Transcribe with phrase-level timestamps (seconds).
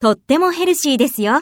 [0.00, 1.40] とってもヘルシーですよ。